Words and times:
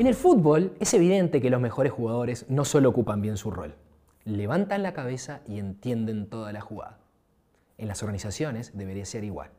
En 0.00 0.06
el 0.06 0.14
fútbol 0.14 0.72
es 0.80 0.94
evidente 0.94 1.42
que 1.42 1.50
los 1.50 1.60
mejores 1.60 1.92
jugadores 1.92 2.46
no 2.48 2.64
solo 2.64 2.88
ocupan 2.88 3.20
bien 3.20 3.36
su 3.36 3.50
rol, 3.50 3.74
levantan 4.24 4.82
la 4.82 4.94
cabeza 4.94 5.42
y 5.46 5.58
entienden 5.58 6.26
toda 6.30 6.54
la 6.54 6.62
jugada. 6.62 7.00
En 7.76 7.86
las 7.86 8.02
organizaciones 8.02 8.74
debería 8.74 9.04
ser 9.04 9.24
igual. 9.24 9.50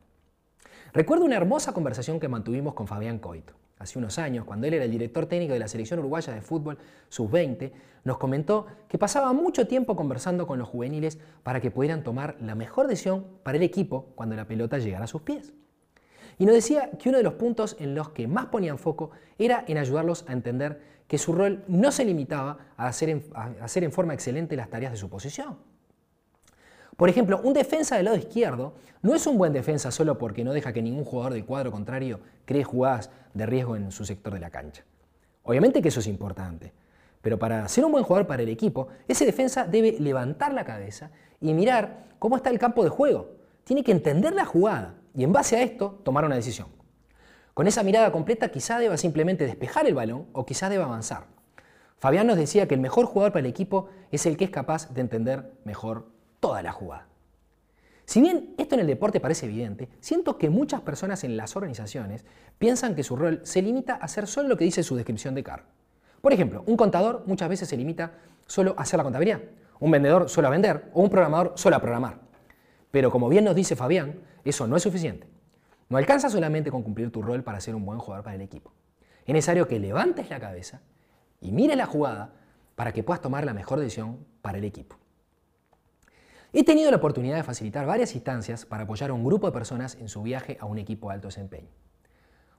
Recuerdo 0.92 1.26
una 1.26 1.36
hermosa 1.36 1.72
conversación 1.72 2.18
que 2.18 2.26
mantuvimos 2.26 2.74
con 2.74 2.88
Fabián 2.88 3.20
Coito. 3.20 3.52
Hace 3.78 4.00
unos 4.00 4.18
años, 4.18 4.44
cuando 4.44 4.66
él 4.66 4.74
era 4.74 4.84
el 4.84 4.90
director 4.90 5.26
técnico 5.26 5.52
de 5.52 5.60
la 5.60 5.68
selección 5.68 6.00
uruguaya 6.00 6.32
de 6.32 6.42
fútbol 6.42 6.76
sub-20, 7.08 7.70
nos 8.02 8.18
comentó 8.18 8.66
que 8.88 8.98
pasaba 8.98 9.32
mucho 9.32 9.68
tiempo 9.68 9.94
conversando 9.94 10.48
con 10.48 10.58
los 10.58 10.66
juveniles 10.66 11.20
para 11.44 11.60
que 11.60 11.70
pudieran 11.70 12.02
tomar 12.02 12.36
la 12.40 12.56
mejor 12.56 12.88
decisión 12.88 13.26
para 13.44 13.58
el 13.58 13.62
equipo 13.62 14.08
cuando 14.16 14.34
la 14.34 14.48
pelota 14.48 14.78
llegara 14.78 15.04
a 15.04 15.06
sus 15.06 15.22
pies. 15.22 15.52
Y 16.38 16.46
nos 16.46 16.54
decía 16.54 16.90
que 16.98 17.08
uno 17.08 17.18
de 17.18 17.24
los 17.24 17.34
puntos 17.34 17.76
en 17.78 17.94
los 17.94 18.10
que 18.10 18.26
más 18.26 18.46
ponían 18.46 18.78
foco 18.78 19.10
era 19.38 19.64
en 19.68 19.78
ayudarlos 19.78 20.24
a 20.28 20.32
entender 20.32 20.80
que 21.06 21.18
su 21.18 21.32
rol 21.32 21.64
no 21.68 21.92
se 21.92 22.04
limitaba 22.04 22.58
a 22.76 22.86
hacer 22.86 23.10
en, 23.10 23.24
a 23.34 23.52
hacer 23.62 23.84
en 23.84 23.92
forma 23.92 24.14
excelente 24.14 24.56
las 24.56 24.70
tareas 24.70 24.92
de 24.92 24.98
su 24.98 25.10
posición. 25.10 25.58
Por 26.96 27.08
ejemplo, 27.08 27.40
un 27.42 27.52
defensa 27.52 27.96
del 27.96 28.06
lado 28.06 28.16
izquierdo 28.16 28.74
no 29.02 29.14
es 29.14 29.26
un 29.26 29.36
buen 29.36 29.52
defensa 29.52 29.90
solo 29.90 30.18
porque 30.18 30.44
no 30.44 30.52
deja 30.52 30.72
que 30.72 30.82
ningún 30.82 31.04
jugador 31.04 31.32
del 31.32 31.44
cuadro 31.44 31.72
contrario 31.72 32.20
cree 32.44 32.64
jugadas 32.64 33.10
de 33.34 33.46
riesgo 33.46 33.76
en 33.76 33.90
su 33.90 34.04
sector 34.04 34.34
de 34.34 34.40
la 34.40 34.50
cancha. 34.50 34.84
Obviamente 35.42 35.82
que 35.82 35.88
eso 35.88 36.00
es 36.00 36.06
importante, 36.06 36.72
pero 37.20 37.38
para 37.38 37.68
ser 37.68 37.84
un 37.84 37.92
buen 37.92 38.04
jugador 38.04 38.26
para 38.26 38.42
el 38.42 38.48
equipo, 38.48 38.88
ese 39.08 39.26
defensa 39.26 39.66
debe 39.66 39.96
levantar 39.98 40.54
la 40.54 40.64
cabeza 40.64 41.10
y 41.40 41.52
mirar 41.54 42.04
cómo 42.18 42.36
está 42.36 42.50
el 42.50 42.58
campo 42.58 42.84
de 42.84 42.90
juego. 42.90 43.30
Tiene 43.64 43.82
que 43.82 43.92
entender 43.92 44.34
la 44.34 44.44
jugada 44.44 44.94
y 45.14 45.24
en 45.24 45.32
base 45.32 45.56
a 45.56 45.62
esto 45.62 46.00
tomar 46.04 46.24
una 46.24 46.36
decisión. 46.36 46.68
Con 47.54 47.66
esa 47.66 47.82
mirada 47.82 48.12
completa 48.12 48.50
quizá 48.50 48.78
deba 48.78 48.96
simplemente 48.96 49.46
despejar 49.46 49.86
el 49.86 49.94
balón 49.94 50.26
o 50.32 50.46
quizá 50.46 50.68
deba 50.68 50.84
avanzar. 50.84 51.26
Fabián 51.98 52.26
nos 52.26 52.36
decía 52.36 52.66
que 52.66 52.74
el 52.74 52.80
mejor 52.80 53.06
jugador 53.06 53.32
para 53.32 53.40
el 53.40 53.50
equipo 53.50 53.88
es 54.10 54.26
el 54.26 54.36
que 54.36 54.44
es 54.44 54.50
capaz 54.50 54.92
de 54.92 55.02
entender 55.02 55.52
mejor 55.64 56.08
toda 56.40 56.62
la 56.62 56.72
jugada. 56.72 57.06
Si 58.04 58.20
bien 58.20 58.54
esto 58.58 58.74
en 58.74 58.80
el 58.80 58.86
deporte 58.86 59.20
parece 59.20 59.46
evidente, 59.46 59.88
siento 60.00 60.36
que 60.36 60.50
muchas 60.50 60.80
personas 60.80 61.24
en 61.24 61.36
las 61.36 61.54
organizaciones 61.54 62.24
piensan 62.58 62.94
que 62.94 63.04
su 63.04 63.16
rol 63.16 63.40
se 63.44 63.62
limita 63.62 63.94
a 63.94 64.04
hacer 64.04 64.26
solo 64.26 64.48
lo 64.48 64.56
que 64.56 64.64
dice 64.64 64.82
su 64.82 64.96
descripción 64.96 65.34
de 65.34 65.44
cargo. 65.44 65.66
Por 66.20 66.32
ejemplo, 66.32 66.64
un 66.66 66.76
contador 66.76 67.22
muchas 67.26 67.48
veces 67.48 67.68
se 67.68 67.76
limita 67.76 68.12
solo 68.46 68.74
a 68.76 68.82
hacer 68.82 68.98
la 68.98 69.04
contabilidad, 69.04 69.40
un 69.78 69.90
vendedor 69.90 70.28
solo 70.28 70.48
a 70.48 70.50
vender 70.50 70.90
o 70.94 71.02
un 71.02 71.10
programador 71.10 71.52
solo 71.56 71.76
a 71.76 71.80
programar. 71.80 72.18
Pero 72.90 73.10
como 73.10 73.28
bien 73.28 73.44
nos 73.44 73.54
dice 73.54 73.76
Fabián, 73.76 74.20
eso 74.50 74.66
no 74.66 74.76
es 74.76 74.82
suficiente. 74.82 75.28
No 75.88 75.98
alcanza 75.98 76.30
solamente 76.30 76.70
con 76.70 76.82
cumplir 76.82 77.10
tu 77.10 77.22
rol 77.22 77.42
para 77.42 77.60
ser 77.60 77.74
un 77.74 77.84
buen 77.84 77.98
jugador 77.98 78.24
para 78.24 78.36
el 78.36 78.42
equipo. 78.42 78.72
Es 79.24 79.34
necesario 79.34 79.68
que 79.68 79.78
levantes 79.78 80.30
la 80.30 80.40
cabeza 80.40 80.80
y 81.40 81.52
mires 81.52 81.76
la 81.76 81.86
jugada 81.86 82.32
para 82.74 82.92
que 82.92 83.02
puedas 83.02 83.20
tomar 83.20 83.44
la 83.44 83.54
mejor 83.54 83.78
decisión 83.78 84.24
para 84.40 84.58
el 84.58 84.64
equipo. 84.64 84.96
He 86.54 86.64
tenido 86.64 86.90
la 86.90 86.98
oportunidad 86.98 87.36
de 87.36 87.44
facilitar 87.44 87.86
varias 87.86 88.14
instancias 88.14 88.66
para 88.66 88.84
apoyar 88.84 89.10
a 89.10 89.14
un 89.14 89.24
grupo 89.24 89.46
de 89.46 89.52
personas 89.52 89.94
en 89.96 90.08
su 90.08 90.22
viaje 90.22 90.58
a 90.60 90.66
un 90.66 90.78
equipo 90.78 91.08
de 91.08 91.14
alto 91.14 91.28
desempeño. 91.28 91.68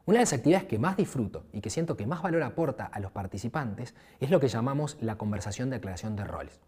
Una 0.06 0.18
de 0.18 0.23
las 0.23 0.34
actividades 0.34 0.68
que 0.68 0.80
más 0.80 0.97
disfruto 0.97 1.45
y 1.53 1.62
que 1.62 1.70
siento 1.70 1.95
que 1.95 2.06
más 2.06 2.22
valor 2.22 2.44
aporta 2.44 2.86
a 2.86 3.00
los 3.00 3.12
participantes 3.12 3.95
es 4.20 4.30
lo 4.30 4.40
que 4.40 4.47
llamamos 4.47 4.97
la 5.00 5.18
conversación 5.18 5.70
de 5.70 5.78
aclaración 5.78 6.16
de 6.16 6.23
roles. 6.25 6.59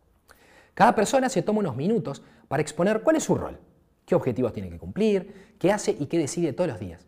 Cada 0.73 0.95
persona 0.95 1.29
se 1.29 1.41
toma 1.41 1.59
unos 1.59 1.75
minutos 1.75 2.21
para 2.47 2.61
exponer 2.61 3.01
cuál 3.01 3.17
es 3.17 3.23
su 3.23 3.35
rol, 3.35 3.59
qué 4.05 4.15
objetivos 4.15 4.53
tiene 4.53 4.69
que 4.69 4.77
cumplir, 4.77 5.55
qué 5.59 5.71
hace 5.71 5.95
y 5.99 6.05
qué 6.05 6.17
decide 6.17 6.53
todos 6.53 6.69
los 6.69 6.79
días. 6.79 7.05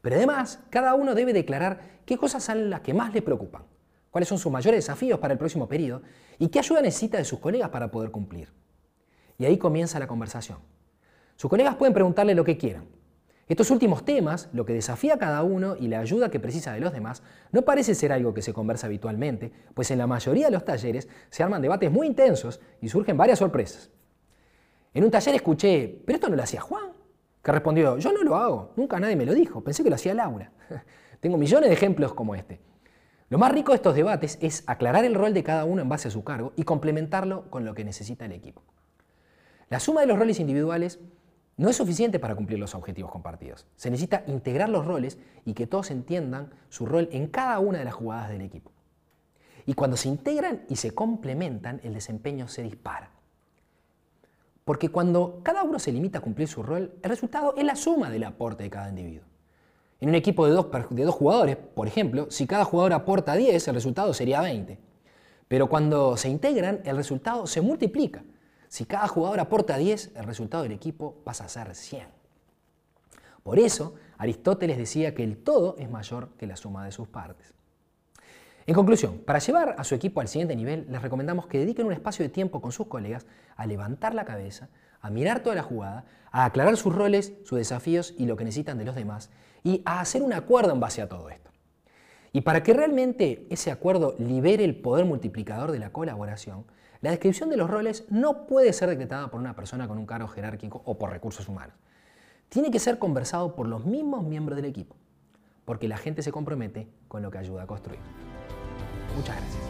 Pero 0.00 0.16
además, 0.16 0.60
cada 0.70 0.94
uno 0.94 1.14
debe 1.14 1.32
declarar 1.32 1.80
qué 2.04 2.16
cosas 2.16 2.44
son 2.44 2.70
las 2.70 2.80
que 2.80 2.94
más 2.94 3.12
le 3.12 3.22
preocupan, 3.22 3.62
cuáles 4.10 4.28
son 4.28 4.38
sus 4.38 4.52
mayores 4.52 4.78
desafíos 4.78 5.18
para 5.18 5.32
el 5.32 5.38
próximo 5.38 5.68
periodo 5.68 6.02
y 6.38 6.48
qué 6.48 6.58
ayuda 6.60 6.80
necesita 6.82 7.18
de 7.18 7.24
sus 7.24 7.40
colegas 7.40 7.70
para 7.70 7.90
poder 7.90 8.10
cumplir. 8.10 8.52
Y 9.38 9.44
ahí 9.44 9.58
comienza 9.58 9.98
la 9.98 10.06
conversación. 10.06 10.58
Sus 11.36 11.50
colegas 11.50 11.74
pueden 11.74 11.92
preguntarle 11.92 12.34
lo 12.34 12.44
que 12.44 12.56
quieran. 12.56 12.86
Estos 13.48 13.70
últimos 13.70 14.04
temas, 14.04 14.48
lo 14.52 14.64
que 14.66 14.72
desafía 14.72 15.14
a 15.14 15.18
cada 15.18 15.42
uno 15.44 15.76
y 15.78 15.86
la 15.86 16.00
ayuda 16.00 16.30
que 16.30 16.40
precisa 16.40 16.72
de 16.72 16.80
los 16.80 16.92
demás, 16.92 17.22
no 17.52 17.62
parece 17.62 17.94
ser 17.94 18.12
algo 18.12 18.34
que 18.34 18.42
se 18.42 18.52
conversa 18.52 18.88
habitualmente, 18.88 19.52
pues 19.74 19.90
en 19.92 19.98
la 19.98 20.08
mayoría 20.08 20.46
de 20.46 20.52
los 20.52 20.64
talleres 20.64 21.08
se 21.30 21.44
arman 21.44 21.62
debates 21.62 21.90
muy 21.92 22.08
intensos 22.08 22.60
y 22.80 22.88
surgen 22.88 23.16
varias 23.16 23.38
sorpresas. 23.38 23.90
En 24.96 25.04
un 25.04 25.10
taller 25.10 25.34
escuché, 25.34 26.00
¿pero 26.06 26.16
esto 26.16 26.30
no 26.30 26.36
lo 26.36 26.42
hacía 26.42 26.62
Juan? 26.62 26.84
Que 27.42 27.52
respondió, 27.52 27.98
yo 27.98 28.12
no 28.12 28.22
lo 28.22 28.34
hago, 28.34 28.72
nunca 28.76 28.98
nadie 28.98 29.14
me 29.14 29.26
lo 29.26 29.34
dijo, 29.34 29.62
pensé 29.62 29.84
que 29.84 29.90
lo 29.90 29.96
hacía 29.96 30.14
Laura. 30.14 30.52
Tengo 31.20 31.36
millones 31.36 31.68
de 31.68 31.74
ejemplos 31.74 32.14
como 32.14 32.34
este. 32.34 32.62
Lo 33.28 33.36
más 33.36 33.52
rico 33.52 33.72
de 33.72 33.76
estos 33.76 33.94
debates 33.94 34.38
es 34.40 34.64
aclarar 34.66 35.04
el 35.04 35.14
rol 35.14 35.34
de 35.34 35.44
cada 35.44 35.66
uno 35.66 35.82
en 35.82 35.88
base 35.90 36.08
a 36.08 36.10
su 36.10 36.24
cargo 36.24 36.54
y 36.56 36.62
complementarlo 36.62 37.50
con 37.50 37.66
lo 37.66 37.74
que 37.74 37.84
necesita 37.84 38.24
el 38.24 38.32
equipo. 38.32 38.62
La 39.68 39.80
suma 39.80 40.00
de 40.00 40.06
los 40.06 40.18
roles 40.18 40.40
individuales 40.40 40.98
no 41.58 41.68
es 41.68 41.76
suficiente 41.76 42.18
para 42.18 42.34
cumplir 42.34 42.58
los 42.58 42.74
objetivos 42.74 43.10
compartidos. 43.10 43.66
Se 43.76 43.90
necesita 43.90 44.24
integrar 44.26 44.70
los 44.70 44.86
roles 44.86 45.18
y 45.44 45.52
que 45.52 45.66
todos 45.66 45.90
entiendan 45.90 46.54
su 46.70 46.86
rol 46.86 47.10
en 47.12 47.26
cada 47.26 47.58
una 47.58 47.80
de 47.80 47.84
las 47.84 47.94
jugadas 47.94 48.30
del 48.30 48.40
equipo. 48.40 48.72
Y 49.66 49.74
cuando 49.74 49.98
se 49.98 50.08
integran 50.08 50.62
y 50.70 50.76
se 50.76 50.92
complementan, 50.92 51.82
el 51.84 51.92
desempeño 51.92 52.48
se 52.48 52.62
dispara. 52.62 53.10
Porque 54.66 54.88
cuando 54.88 55.38
cada 55.44 55.62
uno 55.62 55.78
se 55.78 55.92
limita 55.92 56.18
a 56.18 56.20
cumplir 56.20 56.48
su 56.48 56.60
rol, 56.60 56.92
el 57.00 57.08
resultado 57.08 57.54
es 57.56 57.62
la 57.62 57.76
suma 57.76 58.10
del 58.10 58.24
aporte 58.24 58.64
de 58.64 58.70
cada 58.70 58.88
individuo. 58.88 59.24
En 60.00 60.08
un 60.08 60.16
equipo 60.16 60.44
de 60.44 60.54
dos, 60.54 60.66
de 60.90 61.04
dos 61.04 61.14
jugadores, 61.14 61.56
por 61.56 61.86
ejemplo, 61.86 62.26
si 62.32 62.48
cada 62.48 62.64
jugador 62.64 62.92
aporta 62.92 63.36
10, 63.36 63.68
el 63.68 63.74
resultado 63.74 64.12
sería 64.12 64.40
20. 64.40 64.76
Pero 65.46 65.68
cuando 65.68 66.16
se 66.16 66.30
integran, 66.30 66.80
el 66.84 66.96
resultado 66.96 67.46
se 67.46 67.60
multiplica. 67.60 68.24
Si 68.66 68.86
cada 68.86 69.06
jugador 69.06 69.38
aporta 69.38 69.76
10, 69.76 70.16
el 70.16 70.24
resultado 70.24 70.64
del 70.64 70.72
equipo 70.72 71.14
pasa 71.22 71.44
a 71.44 71.48
ser 71.48 71.72
100. 71.72 72.08
Por 73.44 73.60
eso, 73.60 73.94
Aristóteles 74.18 74.78
decía 74.78 75.14
que 75.14 75.22
el 75.22 75.36
todo 75.36 75.76
es 75.78 75.88
mayor 75.88 76.30
que 76.38 76.48
la 76.48 76.56
suma 76.56 76.84
de 76.84 76.90
sus 76.90 77.06
partes. 77.06 77.54
En 78.68 78.74
conclusión, 78.74 79.18
para 79.18 79.38
llevar 79.38 79.76
a 79.78 79.84
su 79.84 79.94
equipo 79.94 80.20
al 80.20 80.26
siguiente 80.26 80.56
nivel, 80.56 80.86
les 80.90 81.00
recomendamos 81.00 81.46
que 81.46 81.60
dediquen 81.60 81.86
un 81.86 81.92
espacio 81.92 82.24
de 82.24 82.30
tiempo 82.30 82.60
con 82.60 82.72
sus 82.72 82.88
colegas 82.88 83.24
a 83.54 83.64
levantar 83.64 84.12
la 84.12 84.24
cabeza, 84.24 84.70
a 85.00 85.08
mirar 85.08 85.40
toda 85.40 85.54
la 85.54 85.62
jugada, 85.62 86.04
a 86.32 86.44
aclarar 86.44 86.76
sus 86.76 86.92
roles, 86.92 87.34
sus 87.44 87.58
desafíos 87.58 88.12
y 88.18 88.26
lo 88.26 88.36
que 88.36 88.44
necesitan 88.44 88.76
de 88.76 88.84
los 88.84 88.96
demás, 88.96 89.30
y 89.62 89.82
a 89.84 90.00
hacer 90.00 90.20
un 90.20 90.32
acuerdo 90.32 90.72
en 90.72 90.80
base 90.80 91.00
a 91.00 91.08
todo 91.08 91.30
esto. 91.30 91.52
Y 92.32 92.40
para 92.40 92.64
que 92.64 92.74
realmente 92.74 93.46
ese 93.50 93.70
acuerdo 93.70 94.16
libere 94.18 94.64
el 94.64 94.74
poder 94.74 95.04
multiplicador 95.04 95.70
de 95.70 95.78
la 95.78 95.92
colaboración, 95.92 96.64
la 97.02 97.10
descripción 97.10 97.50
de 97.50 97.56
los 97.56 97.70
roles 97.70 98.04
no 98.10 98.48
puede 98.48 98.72
ser 98.72 98.88
decretada 98.88 99.30
por 99.30 99.38
una 99.38 99.54
persona 99.54 99.86
con 99.86 99.96
un 99.96 100.06
cargo 100.06 100.26
jerárquico 100.26 100.82
o 100.84 100.98
por 100.98 101.10
recursos 101.10 101.48
humanos. 101.48 101.76
Tiene 102.48 102.72
que 102.72 102.80
ser 102.80 102.98
conversado 102.98 103.54
por 103.54 103.68
los 103.68 103.84
mismos 103.84 104.24
miembros 104.24 104.56
del 104.56 104.64
equipo, 104.64 104.96
porque 105.64 105.86
la 105.86 105.98
gente 105.98 106.22
se 106.22 106.32
compromete 106.32 106.88
con 107.06 107.22
lo 107.22 107.30
que 107.30 107.38
ayuda 107.38 107.62
a 107.62 107.66
construir. 107.68 108.00
Muchas 109.16 109.34
gracias. 109.34 109.62